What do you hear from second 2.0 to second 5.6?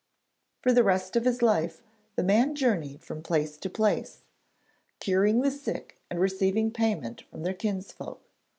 the man journeyed from place to place, curing the